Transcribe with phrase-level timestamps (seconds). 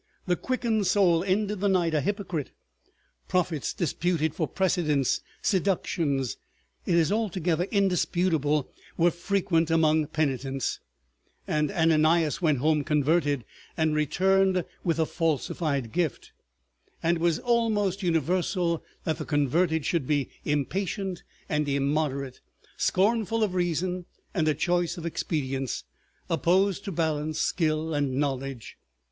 [0.25, 2.49] The quickened soul ended the night a hypocrite;
[3.27, 6.37] prophets disputed for precedence; seductions,
[6.87, 10.79] it is altogether indisputable, were frequent among penitents!
[11.45, 13.45] and Ananias went home converted
[13.77, 16.31] and returned with a falsified gift.
[17.03, 22.41] And it was almost universal that the converted should be impatient and immoderate,
[22.75, 25.83] scornful of reason and a choice of expedients,
[26.27, 28.77] opposed to balance, skill, and knowledge.